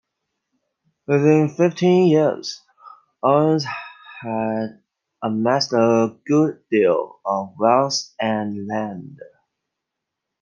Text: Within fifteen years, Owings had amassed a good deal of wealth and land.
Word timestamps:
Within 1.05 1.47
fifteen 1.49 2.07
years, 2.07 2.63
Owings 3.21 3.65
had 4.23 4.81
amassed 5.21 5.73
a 5.73 6.17
good 6.25 6.67
deal 6.71 7.19
of 7.23 7.53
wealth 7.59 8.11
and 8.19 8.65
land. 8.65 9.19